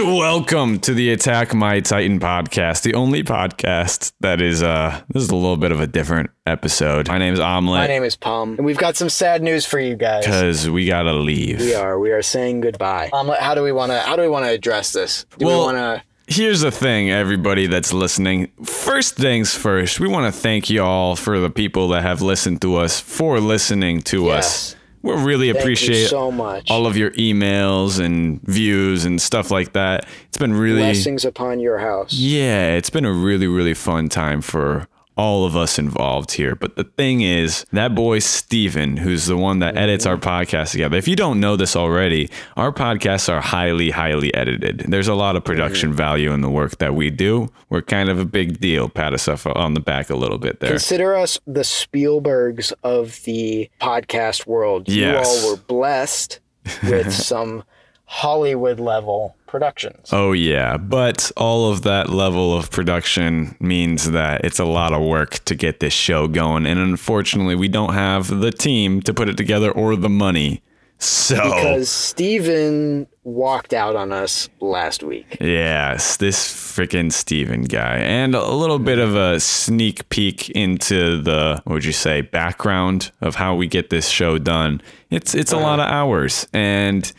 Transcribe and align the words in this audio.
And 0.00 0.16
welcome 0.16 0.78
to 0.80 0.94
the 0.94 1.10
Attack 1.10 1.52
My 1.52 1.80
Titan 1.80 2.20
podcast, 2.20 2.84
the 2.84 2.94
only 2.94 3.22
podcast 3.22 4.12
that 4.20 4.40
is 4.40 4.62
uh 4.62 4.98
this 5.10 5.22
is 5.24 5.28
a 5.28 5.36
little 5.36 5.58
bit 5.58 5.72
of 5.72 5.80
a 5.80 5.86
different 5.86 6.30
episode. 6.46 7.08
My 7.08 7.18
name 7.18 7.34
is 7.34 7.38
Omlette. 7.40 7.64
My 7.66 7.86
name 7.86 8.04
is 8.04 8.16
Pum, 8.16 8.54
and 8.56 8.64
we've 8.64 8.78
got 8.78 8.96
some 8.96 9.10
sad 9.10 9.42
news 9.42 9.66
for 9.66 9.78
you 9.78 9.96
guys. 9.96 10.24
because 10.24 10.70
we 10.70 10.86
gotta 10.86 11.12
leave. 11.12 11.60
We 11.60 11.74
are 11.74 11.98
we 11.98 12.12
are 12.12 12.22
saying 12.22 12.62
goodbye. 12.62 13.10
Omlette, 13.12 13.40
how 13.40 13.54
do 13.54 13.62
we 13.62 13.72
want 13.72 13.92
to 13.92 14.00
how 14.00 14.16
do 14.16 14.22
we 14.22 14.28
want 14.28 14.46
to 14.46 14.50
address 14.50 14.94
this? 14.94 15.26
Do 15.36 15.44
Well- 15.44 15.58
we 15.68 15.74
want 15.74 15.76
to? 15.76 16.02
Here's 16.34 16.60
the 16.60 16.70
thing, 16.70 17.10
everybody 17.10 17.66
that's 17.66 17.92
listening. 17.92 18.52
First 18.64 19.16
things 19.16 19.54
first, 19.54 20.00
we 20.00 20.08
want 20.08 20.32
to 20.32 20.40
thank 20.40 20.70
you 20.70 20.82
all 20.82 21.14
for 21.16 21.38
the 21.40 21.50
people 21.50 21.88
that 21.88 22.02
have 22.04 22.22
listened 22.22 22.62
to 22.62 22.76
us, 22.76 23.00
for 23.00 23.38
listening 23.40 24.00
to 24.02 24.26
Yes. 24.26 24.46
us. 24.46 24.76
We 25.02 25.12
really 25.14 25.50
Thank 25.50 25.62
appreciate 25.62 26.08
so 26.08 26.30
much. 26.30 26.70
all 26.70 26.86
of 26.86 26.96
your 26.96 27.10
emails 27.12 27.98
and 27.98 28.40
views 28.42 29.04
and 29.04 29.20
stuff 29.20 29.50
like 29.50 29.72
that. 29.72 30.06
It's 30.28 30.36
been 30.36 30.52
really 30.52 30.82
Blessings 30.82 31.24
upon 31.24 31.58
your 31.60 31.78
house. 31.78 32.12
Yeah, 32.12 32.72
it's 32.72 32.90
been 32.90 33.06
a 33.06 33.12
really, 33.12 33.46
really 33.46 33.74
fun 33.74 34.08
time 34.10 34.42
for 34.42 34.86
all 35.20 35.44
of 35.44 35.54
us 35.54 35.78
involved 35.78 36.32
here. 36.32 36.54
But 36.54 36.76
the 36.76 36.84
thing 36.84 37.20
is, 37.20 37.66
that 37.72 37.94
boy 37.94 38.20
Steven, 38.20 38.96
who's 38.96 39.26
the 39.26 39.36
one 39.36 39.58
that 39.58 39.76
edits 39.76 40.06
our 40.06 40.16
podcast 40.16 40.72
together, 40.72 40.96
if 40.96 41.06
you 41.06 41.14
don't 41.14 41.40
know 41.40 41.56
this 41.56 41.76
already, 41.76 42.30
our 42.56 42.72
podcasts 42.72 43.28
are 43.28 43.42
highly, 43.42 43.90
highly 43.90 44.32
edited. 44.32 44.86
There's 44.88 45.08
a 45.08 45.14
lot 45.14 45.36
of 45.36 45.44
production 45.44 45.92
value 45.92 46.32
in 46.32 46.40
the 46.40 46.48
work 46.48 46.78
that 46.78 46.94
we 46.94 47.10
do. 47.10 47.52
We're 47.68 47.82
kind 47.82 48.08
of 48.08 48.18
a 48.18 48.24
big 48.24 48.60
deal. 48.60 48.88
Pat 48.88 49.12
us 49.12 49.28
on 49.28 49.74
the 49.74 49.80
back 49.80 50.08
a 50.08 50.16
little 50.16 50.38
bit 50.38 50.60
there. 50.60 50.70
Consider 50.70 51.14
us 51.14 51.38
the 51.46 51.60
Spielbergs 51.60 52.72
of 52.82 53.20
the 53.24 53.68
podcast 53.78 54.46
world. 54.46 54.88
Yes. 54.88 55.26
You 55.26 55.48
all 55.48 55.50
were 55.50 55.60
blessed 55.60 56.40
with 56.82 57.12
some 57.30 57.64
Hollywood 58.12 58.80
level 58.80 59.36
productions. 59.46 60.08
Oh, 60.10 60.32
yeah. 60.32 60.76
But 60.76 61.30
all 61.36 61.70
of 61.70 61.82
that 61.82 62.10
level 62.10 62.52
of 62.58 62.68
production 62.68 63.54
means 63.60 64.10
that 64.10 64.44
it's 64.44 64.58
a 64.58 64.64
lot 64.64 64.92
of 64.92 65.00
work 65.00 65.44
to 65.44 65.54
get 65.54 65.78
this 65.78 65.92
show 65.92 66.26
going. 66.26 66.66
And 66.66 66.80
unfortunately, 66.80 67.54
we 67.54 67.68
don't 67.68 67.94
have 67.94 68.26
the 68.40 68.50
team 68.50 69.00
to 69.02 69.14
put 69.14 69.28
it 69.28 69.36
together 69.36 69.70
or 69.70 69.94
the 69.94 70.08
money. 70.08 70.60
So, 70.98 71.36
Because 71.36 71.88
Steven 71.88 73.06
walked 73.22 73.72
out 73.72 73.94
on 73.94 74.10
us 74.10 74.48
last 74.58 75.04
week. 75.04 75.38
yes, 75.40 76.16
this 76.16 76.52
freaking 76.52 77.12
Steven 77.12 77.62
guy. 77.62 77.98
And 77.98 78.34
a 78.34 78.50
little 78.50 78.80
bit 78.80 78.98
of 78.98 79.14
a 79.14 79.38
sneak 79.38 80.08
peek 80.08 80.50
into 80.50 81.22
the, 81.22 81.62
what 81.62 81.74
would 81.74 81.84
you 81.84 81.92
say, 81.92 82.22
background 82.22 83.12
of 83.20 83.36
how 83.36 83.54
we 83.54 83.68
get 83.68 83.90
this 83.90 84.08
show 84.08 84.36
done. 84.36 84.82
It's, 85.10 85.32
it's 85.32 85.52
a 85.52 85.56
uh-huh. 85.56 85.64
lot 85.64 85.78
of 85.78 85.86
hours. 85.86 86.48
And 86.52 87.10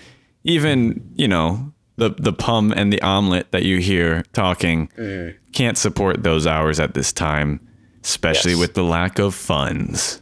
even, 0.44 1.12
you 1.16 1.28
know, 1.28 1.74
the, 1.98 2.10
the 2.18 2.34
pum 2.34 2.74
and 2.76 2.92
the 2.92 3.02
omelet 3.02 3.52
that 3.52 3.64
you 3.64 3.80
hear 3.80 4.24
talking 4.34 4.90
can't 5.54 5.78
support 5.78 6.24
those 6.24 6.48
hours 6.48 6.80
at 6.80 6.94
this 6.94 7.12
time, 7.14 7.60
especially 8.04 8.52
Yes. 8.52 8.60
with 8.60 8.74
the 8.74 8.84
lack 8.84 9.20
of 9.20 9.36
funds. 9.36 10.22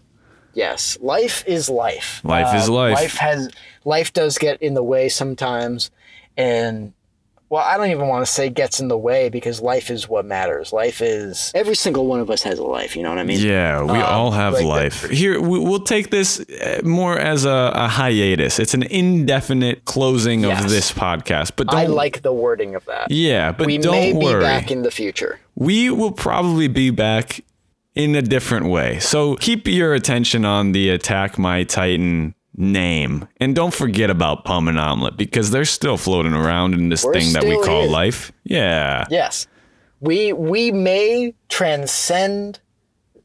Yes, 0.54 0.98
life 1.00 1.44
is 1.48 1.70
life. 1.70 2.22
Uh, 2.26 2.30
Life 2.30 2.56
is 2.56 2.68
life. 2.68 2.96
Life 2.96 3.18
has 3.18 3.50
life 3.86 4.12
does 4.12 4.38
get 4.38 4.62
in 4.62 4.74
the 4.74 4.84
way 4.84 5.08
sometimes, 5.08 5.90
and 6.36 6.92
well, 7.50 7.64
I 7.66 7.78
don't 7.78 7.90
even 7.90 8.08
want 8.08 8.26
to 8.26 8.32
say 8.32 8.50
gets 8.50 8.80
in 8.80 8.90
the 8.90 8.98
way 8.98 9.30
because 9.30 9.60
life 9.62 9.90
is 9.90 10.08
what 10.08 10.24
matters. 10.26 10.72
Life 10.72 11.02
is 11.02 11.52
every 11.56 11.76
single 11.76 12.06
one 12.06 12.20
of 12.20 12.30
us 12.30 12.44
has 12.44 12.60
a 12.60 12.64
life. 12.64 12.96
You 12.96 13.02
know 13.04 13.10
what 13.10 13.18
I 13.18 13.24
mean? 13.24 13.40
Yeah, 13.40 13.82
we 13.84 14.00
all 14.00 14.32
have 14.32 14.54
like 14.54 14.62
the- 14.62 14.68
life. 14.68 15.10
Here, 15.10 15.42
we- 15.42 15.60
we'll 15.60 15.80
take 15.80 16.12
this 16.12 16.40
uh, 16.40 16.82
more 16.84 17.18
as 17.18 17.46
a, 17.46 17.72
a 17.74 17.88
hiatus. 17.88 18.60
It's 18.60 18.74
an 18.76 18.84
indefinite 18.84 19.86
closing 19.86 20.42
Yes. 20.42 20.64
of 20.64 20.70
this 20.70 20.92
podcast. 20.92 21.54
But 21.56 21.68
don't, 21.68 21.80
I 21.80 21.86
like 21.88 22.22
the 22.22 22.34
wording 22.34 22.76
of 22.76 22.86
that. 22.86 23.10
yeah, 23.12 23.52
but 23.52 23.66
we 23.68 23.78
don't 23.78 23.92
may 23.94 24.14
worry. 24.14 24.36
be 24.36 24.42
back 24.42 24.72
in 24.72 24.84
the 24.84 24.92
future. 24.92 25.40
we 25.56 25.90
will 25.90 26.12
probably 26.12 26.68
be 26.68 26.92
back 26.92 27.42
in 27.96 28.16
a 28.16 28.22
different 28.22 28.68
way. 28.68 29.00
So 29.00 29.36
keep 29.38 29.68
your 29.68 29.94
attention 29.94 30.46
on 30.46 30.72
the 30.72 30.90
Attack 30.90 31.38
My 31.40 31.64
Titan 31.64 32.36
name. 32.60 33.28
And 33.38 33.56
don't 33.56 33.74
forget 33.74 34.10
about 34.12 34.46
Pum 34.46 34.68
and 34.68 34.78
Omlette 34.78 35.18
because 35.18 35.50
they're 35.50 35.66
still 35.66 35.98
floating 35.98 36.34
around 36.34 36.76
in 36.76 36.90
this 36.90 37.04
We're 37.04 37.14
thing 37.14 37.34
that 37.34 37.44
we 37.46 37.56
call 37.64 37.82
here. 37.84 37.90
life. 37.90 38.32
Yeah. 38.44 39.06
Yes, 39.10 39.48
we 40.00 40.34
we 40.34 40.72
may 40.72 41.34
transcend 41.48 42.60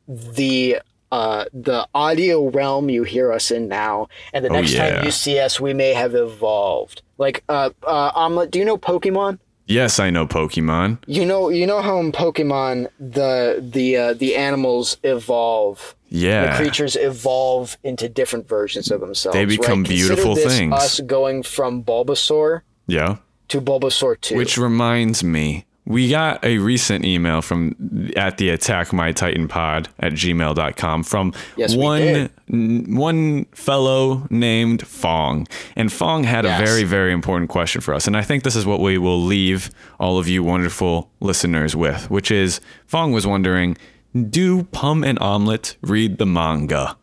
the. 0.08 0.78
Uh, 1.12 1.44
the 1.52 1.86
audio 1.94 2.48
realm 2.50 2.88
you 2.90 3.04
hear 3.04 3.30
us 3.32 3.52
in 3.52 3.68
now, 3.68 4.08
and 4.32 4.44
the 4.44 4.48
Oh, 4.48 4.54
next 4.54 4.72
yeah. 4.72 4.96
time 4.96 5.04
you 5.04 5.12
see 5.12 5.38
us, 5.38 5.60
we 5.60 5.72
may 5.72 5.94
have 5.94 6.12
evolved. 6.16 7.02
Like, 7.18 7.44
uh, 7.48 7.70
uh, 7.86 8.10
Omlette, 8.18 8.50
do 8.50 8.58
you 8.58 8.64
know 8.64 8.76
Pokemon? 8.76 9.38
Yes, 9.66 10.00
I 10.00 10.10
know 10.10 10.26
Pokemon. 10.26 10.98
You 11.06 11.24
know, 11.24 11.50
you 11.50 11.68
know 11.68 11.82
how 11.82 12.00
in 12.00 12.10
Pokemon 12.10 12.88
the 12.98 13.64
the 13.64 13.96
uh, 13.96 14.14
the 14.14 14.34
animals 14.34 14.96
evolve, 15.04 15.94
the 16.14 16.56
creatures 16.56 16.96
evolve 16.96 17.76
into 17.82 18.08
different 18.08 18.48
versions 18.48 18.90
of 18.90 19.00
themselves. 19.00 19.36
They 19.36 19.44
become 19.44 19.80
right? 19.82 19.88
Consider 19.88 20.06
beautiful 20.14 20.34
this 20.36 20.56
things. 20.58 20.72
Us 20.74 21.00
going 21.00 21.42
from 21.42 21.82
Bulbasaur 21.82 22.62
Yeah. 22.86 23.16
to 23.48 23.60
Bulbasaur 23.60 24.20
two. 24.20 24.36
Which 24.36 24.56
reminds 24.56 25.24
me, 25.24 25.64
we 25.86 26.08
got 26.08 26.42
a 26.44 26.56
recent 26.58 27.04
email 27.04 27.42
from 27.42 28.10
at 28.16 28.38
the 28.38 28.48
attack 28.48 28.90
my 28.92 29.12
titan 29.12 29.48
pod 29.48 29.88
at 30.00 30.12
gmail.com 30.12 31.02
from 31.02 31.34
Yes, 31.56 31.74
one 31.74 32.30
n- 32.50 32.86
one 32.96 33.44
fellow 33.52 34.26
named 34.30 34.86
Fong. 34.86 35.46
And 35.76 35.92
Fong 35.92 36.24
had 36.24 36.44
Yes. 36.46 36.60
a 36.60 36.64
very, 36.64 36.84
very 36.84 37.12
important 37.12 37.50
question 37.50 37.80
for 37.82 37.92
us. 37.92 38.06
And 38.06 38.16
I 38.16 38.22
think 38.22 38.44
this 38.44 38.56
is 38.56 38.64
what 38.64 38.80
we 38.80 38.96
will 38.96 39.20
leave 39.22 39.70
all 40.00 40.18
of 40.18 40.26
you 40.28 40.42
wonderful 40.42 41.10
listeners 41.20 41.74
with, 41.76 42.10
which 42.10 42.30
is 42.30 42.60
Fong 42.86 43.12
was 43.12 43.26
wondering, 43.26 43.76
do 44.14 44.64
Pum 44.64 45.02
and 45.04 45.18
Omlette 45.18 45.76
read 45.82 46.18
the 46.18 46.26
manga? 46.26 46.96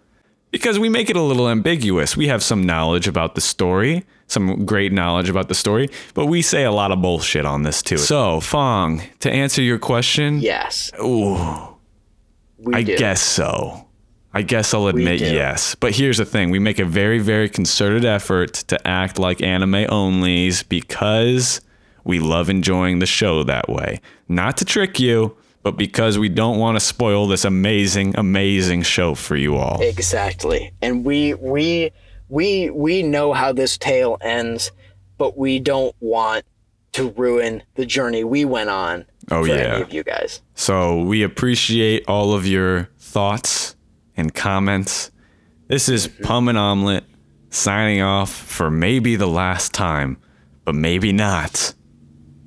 because 0.51 0.77
we 0.77 0.89
make 0.89 1.09
it 1.09 1.15
a 1.15 1.21
little 1.21 1.47
ambiguous. 1.49 2.15
We 2.17 2.27
have 2.27 2.43
some 2.43 2.65
knowledge 2.65 3.07
about 3.07 3.35
the 3.35 3.41
story, 3.41 4.03
some 4.27 4.65
great 4.65 4.91
knowledge 4.91 5.29
about 5.29 5.47
the 5.47 5.55
story, 5.55 5.89
but 6.13 6.25
we 6.25 6.41
say 6.41 6.65
a 6.65 6.71
lot 6.71 6.91
of 6.91 7.01
bullshit 7.01 7.45
on 7.45 7.63
this 7.63 7.81
too. 7.81 7.97
So, 7.97 8.41
Fong, 8.41 9.01
to 9.19 9.31
answer 9.31 9.61
your 9.61 9.79
question, 9.79 10.39
yes, 10.39 10.91
ooh, 11.01 11.77
we 12.57 12.73
I 12.73 12.83
do. 12.83 12.97
guess 12.97 13.21
so. 13.21 13.87
I 14.33 14.43
guess 14.43 14.73
I'll 14.73 14.87
admit 14.87 15.19
yes. 15.19 15.75
But 15.75 15.93
here's 15.95 16.17
the 16.17 16.25
thing 16.25 16.51
we 16.51 16.59
make 16.59 16.79
a 16.79 16.85
very, 16.85 17.19
very 17.19 17.49
concerted 17.49 18.05
effort 18.05 18.53
to 18.67 18.87
act 18.87 19.19
like 19.19 19.41
anime 19.41 19.85
onlys 19.89 20.67
because 20.67 21.59
we 22.05 22.19
love 22.19 22.49
enjoying 22.49 22.99
the 22.99 23.05
show 23.05 23.43
that 23.43 23.67
way. 23.67 23.99
Not 24.29 24.55
to 24.57 24.65
trick 24.65 24.99
you, 25.01 25.35
but 25.63 25.77
because 25.77 26.17
we 26.17 26.29
don't 26.29 26.57
want 26.57 26.75
to 26.75 26.79
spoil 26.79 27.27
this 27.27 27.45
amazing, 27.45 28.15
amazing 28.17 28.81
show 28.83 29.15
for 29.15 29.35
you 29.35 29.55
all. 29.57 29.79
exactly. 29.81 30.73
And 30.81 31.05
we 31.05 31.33
we 31.35 31.91
we 32.29 32.69
we 32.69 33.03
know 33.03 33.33
how 33.33 33.51
this 33.53 33.77
tale 33.77 34.17
ends, 34.21 34.71
but 35.17 35.37
we 35.37 35.59
don't 35.59 35.95
want 35.99 36.45
to 36.93 37.09
ruin 37.11 37.63
the 37.75 37.85
journey 37.85 38.23
we 38.23 38.43
went 38.43 38.69
on 38.69 39.05
Oh, 39.29 39.43
for 39.45 39.49
yeah. 39.49 39.55
any 39.75 39.81
of 39.81 39.93
you 39.93 40.03
guys. 40.03 40.41
So 40.55 41.01
we 41.03 41.23
appreciate 41.23 42.05
all 42.07 42.33
of 42.33 42.45
your 42.45 42.89
thoughts 42.99 43.75
and 44.17 44.33
comments. 44.33 45.11
This 45.67 45.87
is 45.87 46.07
mm-hmm. 46.07 46.23
Pum 46.23 46.47
and 46.49 46.57
Omlette 46.57 47.05
signing 47.49 48.01
off 48.01 48.31
for 48.31 48.71
maybe 48.71 49.15
the 49.15 49.27
last 49.27 49.73
time, 49.73 50.17
but 50.65 50.75
maybe 50.75 51.13
not. 51.13 51.73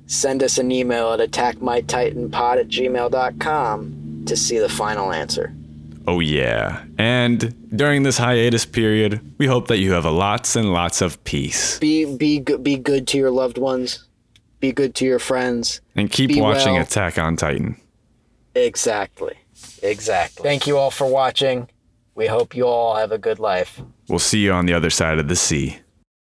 Send 0.07 0.43
us 0.43 0.57
an 0.57 0.71
email 0.71 1.11
at 1.11 1.19
attackmytitanpod 1.19 2.59
at 2.59 2.67
gmail.com 2.67 4.23
to 4.25 4.37
see 4.37 4.59
the 4.59 4.69
final 4.69 5.11
answer. 5.11 5.53
Oh, 6.07 6.19
yeah. 6.19 6.83
And 6.97 7.55
during 7.75 8.03
this 8.03 8.17
hiatus 8.17 8.65
period, 8.65 9.19
we 9.39 9.47
hope 9.47 9.67
that 9.67 9.79
you 9.79 9.91
have 9.93 10.05
a 10.05 10.11
lots 10.11 10.55
and 10.55 10.71
lots 10.71 11.01
of 11.01 11.23
peace. 11.23 11.79
Be 11.79 12.05
be 12.15 12.39
good 12.39 12.63
be 12.63 12.77
good 12.77 13.07
to 13.07 13.17
your 13.17 13.31
loved 13.31 13.57
ones. 13.57 14.05
Be 14.59 14.71
good 14.71 14.93
to 14.95 15.05
your 15.05 15.19
friends. 15.19 15.81
And 15.95 16.09
keep 16.11 16.29
Be 16.29 16.41
watching 16.41 16.73
well. 16.73 16.83
Attack 16.83 17.17
on 17.17 17.35
Titan. 17.35 17.79
Exactly. 18.53 19.35
Exactly. 19.81 20.43
Thank 20.43 20.67
you 20.67 20.77
all 20.77 20.91
for 20.91 21.07
watching. 21.07 21.69
We 22.13 22.27
hope 22.27 22.55
you 22.55 22.65
all 22.65 22.95
have 22.95 23.11
a 23.11 23.17
good 23.17 23.39
life. 23.39 23.81
We'll 24.07 24.19
see 24.19 24.39
you 24.39 24.53
on 24.53 24.65
the 24.65 24.73
other 24.73 24.89
side 24.89 25.19
of 25.19 25.27
the 25.27 25.35
sea. 25.35 25.79